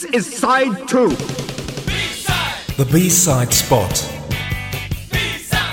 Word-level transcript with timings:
This 0.00 0.14
is 0.14 0.38
side 0.38 0.88
two. 0.88 1.10
The 2.78 2.88
B-side 2.90 3.52
spot 3.52 3.90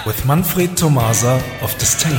with 0.06 0.26
Manfred 0.26 0.76
Tomasa 0.76 1.42
of 1.62 1.74
Disdain. 1.78 2.12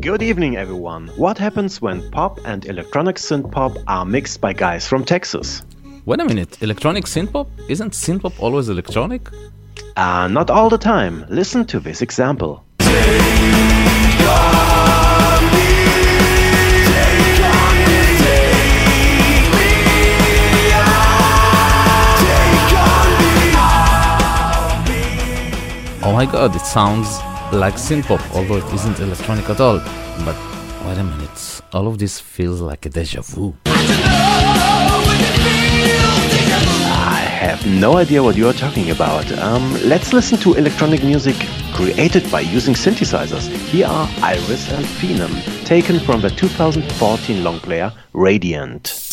Good 0.00 0.22
evening, 0.22 0.56
everyone. 0.56 1.08
What 1.18 1.36
happens 1.36 1.82
when 1.82 2.10
pop 2.12 2.40
and 2.46 2.64
electronic 2.64 3.16
synth 3.16 3.52
pop 3.52 3.76
are 3.86 4.06
mixed 4.06 4.40
by 4.40 4.54
guys 4.54 4.88
from 4.88 5.04
Texas? 5.04 5.60
Wait 6.06 6.18
a 6.18 6.24
minute, 6.24 6.62
electronic 6.62 7.04
synth 7.04 7.30
pop? 7.30 7.50
Isn't 7.68 7.92
synth 7.92 8.22
pop 8.22 8.42
always 8.42 8.70
electronic? 8.70 9.28
Uh, 10.00 10.26
not 10.28 10.48
all 10.48 10.70
the 10.70 10.78
time. 10.78 11.26
Listen 11.28 11.66
to 11.66 11.78
this 11.78 12.00
example. 12.00 12.64
Oh 26.02 26.12
my 26.14 26.24
god, 26.24 26.56
it 26.56 26.60
sounds 26.60 27.18
like 27.52 27.74
synthpop, 27.74 28.22
although 28.34 28.56
it 28.56 28.72
isn't 28.72 29.00
electronic 29.00 29.50
at 29.50 29.60
all. 29.60 29.80
But 30.24 30.36
wait 30.86 30.96
a 30.96 31.04
minute, 31.04 31.60
all 31.74 31.86
of 31.86 31.98
this 31.98 32.18
feels 32.18 32.62
like 32.62 32.86
a 32.86 32.88
deja 32.88 33.20
vu. 33.20 33.54
Have 37.40 37.66
no 37.66 37.96
idea 37.96 38.22
what 38.22 38.36
you 38.36 38.46
are 38.46 38.52
talking 38.52 38.90
about. 38.90 39.32
Um, 39.38 39.72
let's 39.82 40.12
listen 40.12 40.36
to 40.40 40.54
electronic 40.54 41.02
music 41.02 41.36
created 41.72 42.30
by 42.30 42.40
using 42.40 42.74
synthesizers. 42.74 43.48
Here 43.68 43.86
are 43.86 44.06
Iris 44.20 44.70
and 44.70 44.84
Phenom, 44.84 45.64
taken 45.64 45.98
from 46.00 46.20
the 46.20 46.28
2014 46.28 47.42
long 47.42 47.58
player 47.58 47.92
Radiant. 48.12 49.09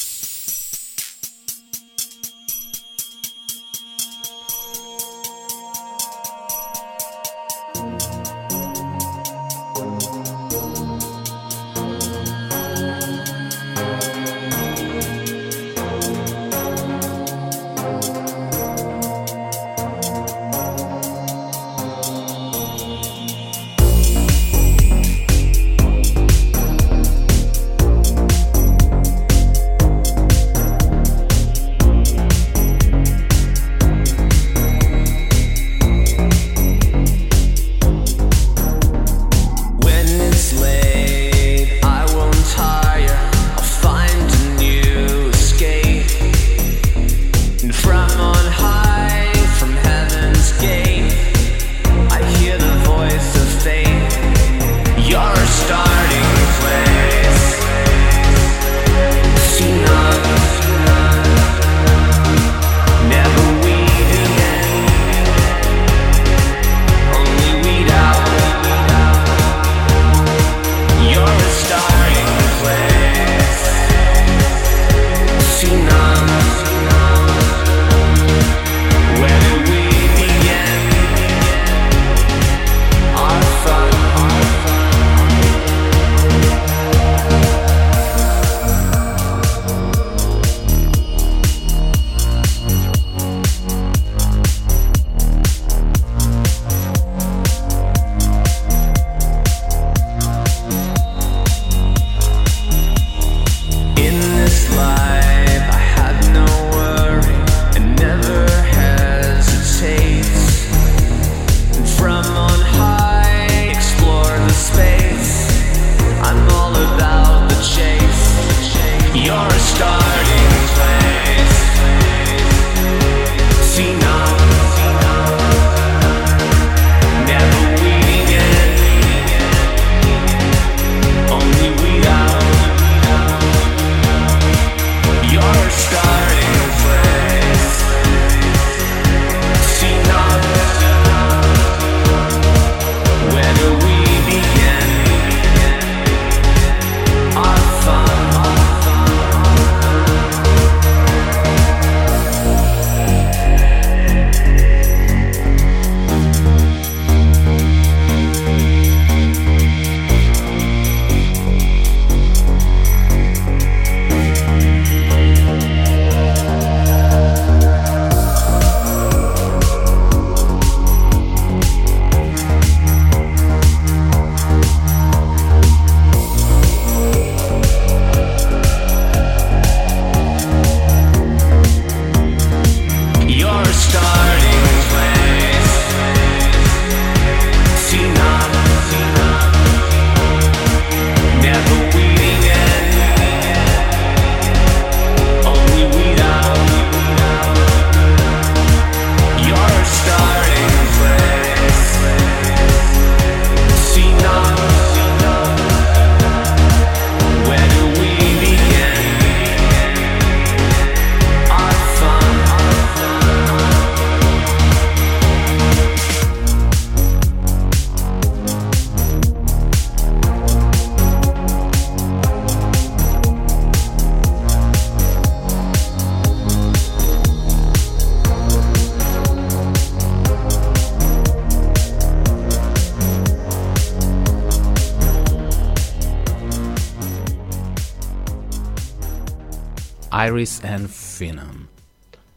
Iris 240.18 240.60
and 240.64 240.88
Phenom. 240.88 241.68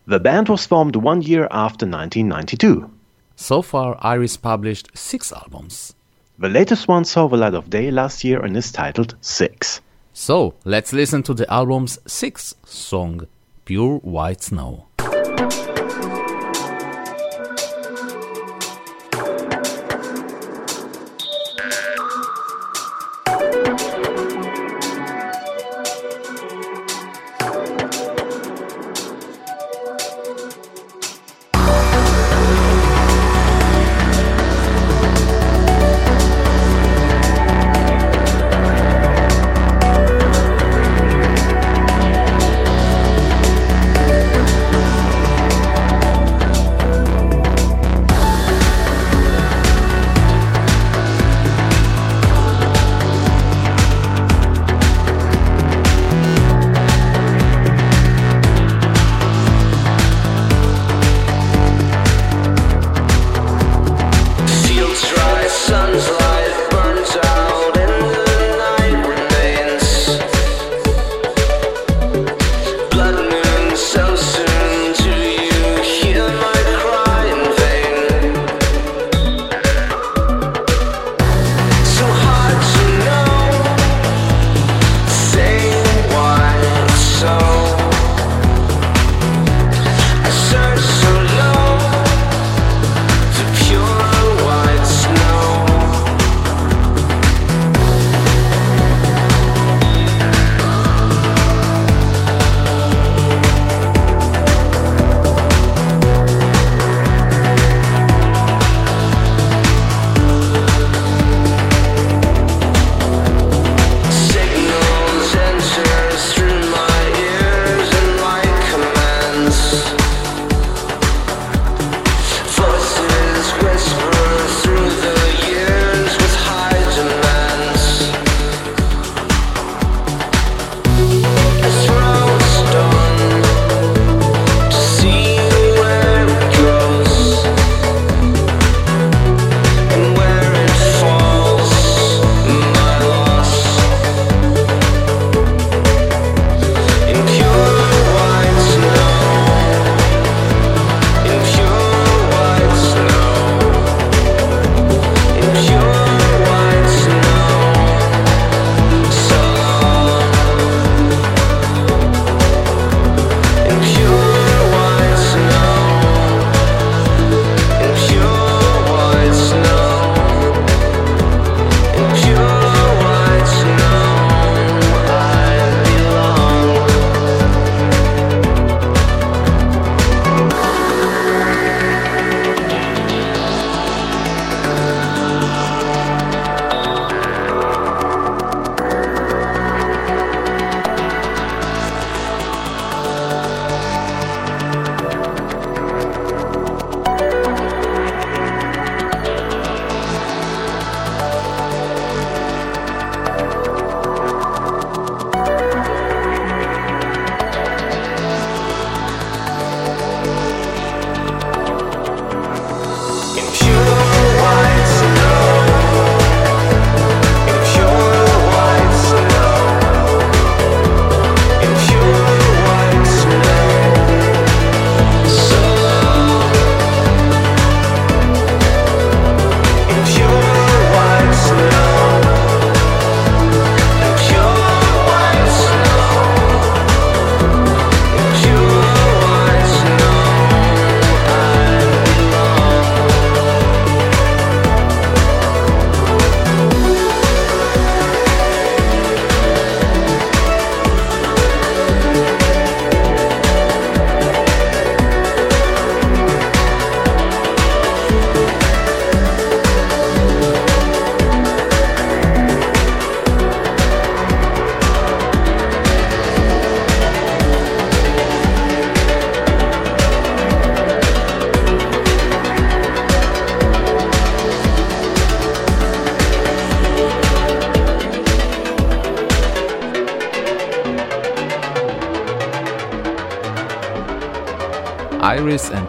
The 0.05 0.21
band 0.21 0.51
was 0.51 0.67
formed 0.67 0.97
one 0.97 1.23
year 1.23 1.49
after 1.51 1.87
1992. 1.87 2.91
So 3.37 3.63
far, 3.63 3.97
Iris 4.03 4.37
published 4.37 4.95
six 4.95 5.33
albums. 5.33 5.95
The 6.39 6.51
latest 6.51 6.89
one 6.89 7.07
saw 7.07 7.27
the 7.27 7.39
light 7.39 7.55
of 7.55 7.71
day 7.71 7.91
last 7.91 8.23
year 8.23 8.45
and 8.45 8.55
is 8.55 8.71
titled 8.71 9.15
Six. 9.23 9.81
So, 10.13 10.53
let's 10.67 10.93
listen 10.93 11.23
to 11.23 11.33
the 11.33 11.51
album's 11.51 11.99
sixth 12.07 12.55
song, 12.67 13.27
Pure 13.65 14.01
White 14.01 14.43
Snow. 14.43 14.85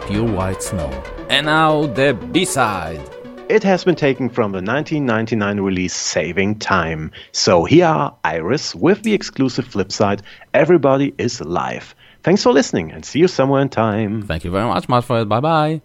Pure 0.06 0.32
White 0.32 0.62
Snow. 0.62 0.88
And 1.28 1.46
now 1.46 1.86
the 1.86 2.14
B 2.32 2.44
side. 2.44 3.00
It 3.48 3.62
has 3.64 3.84
been 3.84 3.94
taken 3.96 4.28
from 4.28 4.52
the 4.52 4.62
1999 4.62 5.60
release 5.60 5.94
Saving 5.94 6.58
Time. 6.58 7.10
So 7.32 7.64
here 7.64 7.86
are 7.86 8.16
Iris 8.24 8.74
with 8.74 9.02
the 9.02 9.12
exclusive 9.14 9.66
flip 9.66 9.92
side 9.92 10.22
Everybody 10.54 11.14
is 11.18 11.40
Alive. 11.40 11.94
Thanks 12.22 12.42
for 12.42 12.52
listening 12.52 12.90
and 12.92 13.04
see 13.04 13.18
you 13.18 13.28
somewhere 13.28 13.60
in 13.60 13.68
time. 13.68 14.22
Thank 14.22 14.44
you 14.44 14.50
very 14.50 14.66
much, 14.66 14.88
Manfred. 14.88 15.28
Bye 15.28 15.40
bye. 15.40 15.82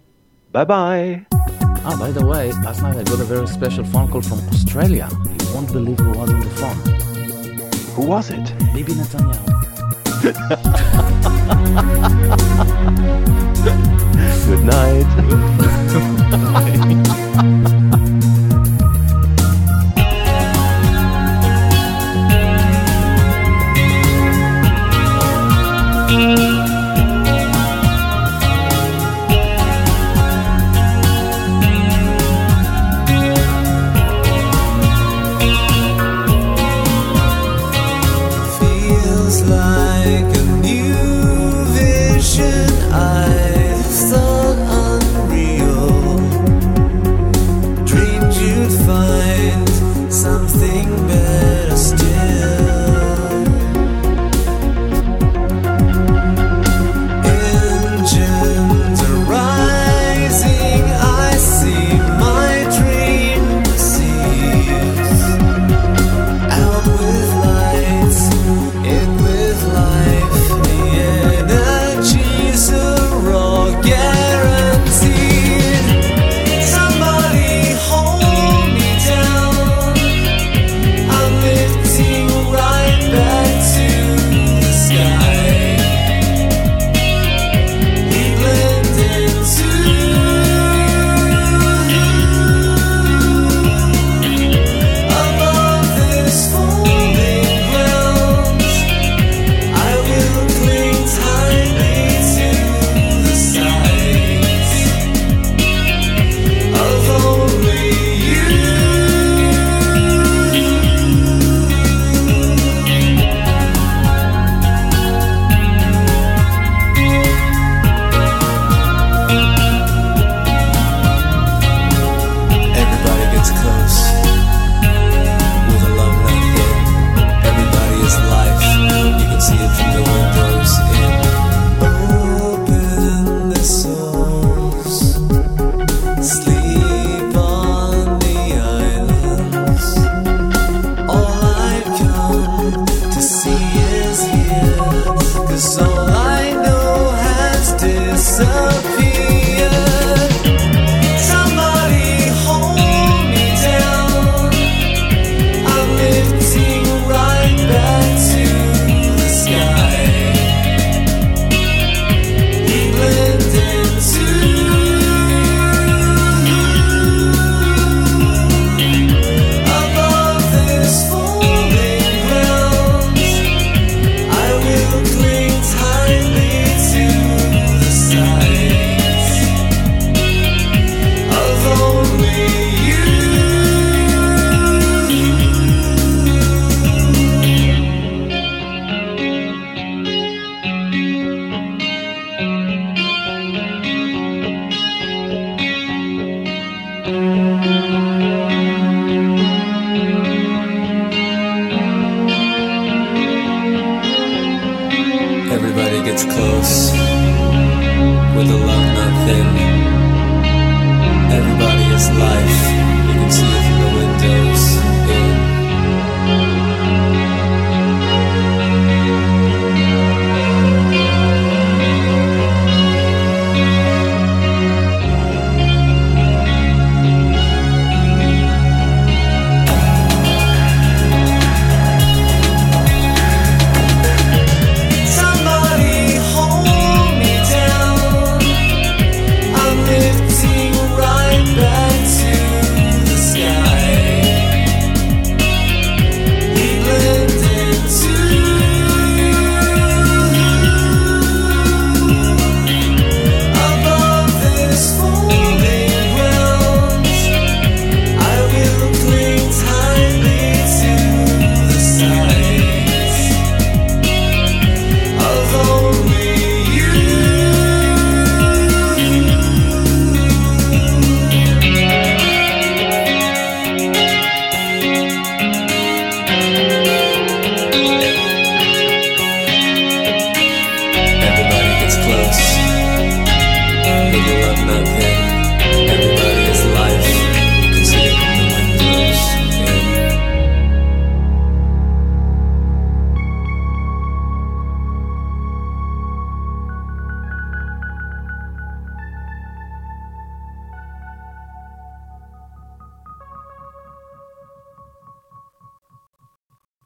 Bye 0.52 0.66
bye. 0.66 1.26
Ah, 1.32 1.96
by 2.00 2.12
the 2.12 2.26
way, 2.26 2.52
last 2.64 2.82
night 2.82 2.96
I 2.98 3.04
got 3.04 3.20
a 3.20 3.26
very 3.26 3.48
special 3.48 3.84
phone 3.84 4.10
call 4.10 4.22
from 4.22 4.40
Australia. 4.50 5.10
You 5.12 5.54
won't 5.54 5.72
believe 5.72 6.00
who 6.00 6.12
was 6.12 6.32
on 6.32 6.40
the 6.40 6.50
phone. 6.52 6.78
Who 7.96 8.06
was 8.08 8.30
it? 8.30 8.54
Bibi 8.74 8.94
Netanyahu. 8.94 9.54
Good 14.48 14.64
night. 14.64 15.06